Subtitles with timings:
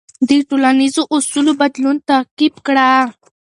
[0.29, 2.87] د ټولنیزو اصولو بدلون تعقیب کړه.